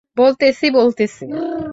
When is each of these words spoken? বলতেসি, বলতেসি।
বলতেসি, 0.17 0.67
বলতেসি। 0.71 1.25